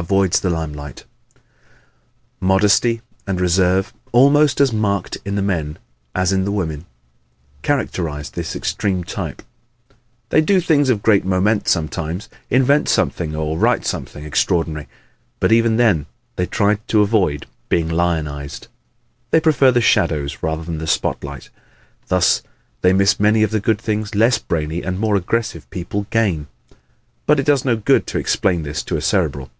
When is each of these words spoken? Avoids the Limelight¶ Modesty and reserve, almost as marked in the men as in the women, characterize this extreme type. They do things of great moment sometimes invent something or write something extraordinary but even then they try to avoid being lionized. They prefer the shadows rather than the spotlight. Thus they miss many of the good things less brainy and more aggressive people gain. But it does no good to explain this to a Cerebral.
Avoids 0.00 0.40
the 0.40 0.48
Limelight¶ 0.48 1.04
Modesty 2.40 3.02
and 3.26 3.38
reserve, 3.38 3.92
almost 4.12 4.58
as 4.58 4.72
marked 4.72 5.18
in 5.26 5.34
the 5.34 5.42
men 5.42 5.76
as 6.14 6.32
in 6.32 6.46
the 6.46 6.50
women, 6.50 6.86
characterize 7.60 8.30
this 8.30 8.56
extreme 8.56 9.04
type. 9.04 9.42
They 10.30 10.40
do 10.40 10.58
things 10.58 10.88
of 10.88 11.02
great 11.02 11.26
moment 11.26 11.68
sometimes 11.68 12.30
invent 12.48 12.88
something 12.88 13.36
or 13.36 13.58
write 13.58 13.84
something 13.84 14.24
extraordinary 14.24 14.88
but 15.38 15.52
even 15.52 15.76
then 15.76 16.06
they 16.36 16.46
try 16.46 16.76
to 16.88 17.02
avoid 17.02 17.44
being 17.68 17.90
lionized. 17.90 18.68
They 19.32 19.38
prefer 19.38 19.70
the 19.70 19.82
shadows 19.82 20.38
rather 20.42 20.64
than 20.64 20.78
the 20.78 20.86
spotlight. 20.86 21.50
Thus 22.08 22.42
they 22.80 22.94
miss 22.94 23.20
many 23.20 23.42
of 23.42 23.50
the 23.50 23.60
good 23.60 23.78
things 23.78 24.14
less 24.14 24.38
brainy 24.38 24.80
and 24.80 24.98
more 24.98 25.16
aggressive 25.16 25.68
people 25.68 26.06
gain. 26.08 26.46
But 27.26 27.38
it 27.38 27.44
does 27.44 27.66
no 27.66 27.76
good 27.76 28.06
to 28.06 28.18
explain 28.18 28.62
this 28.62 28.82
to 28.84 28.96
a 28.96 29.02
Cerebral. 29.02 29.50